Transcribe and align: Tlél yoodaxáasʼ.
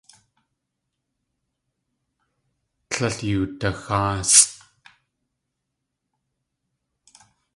Tlél 2.89 3.17
yoodaxáasʼ. 3.29 4.49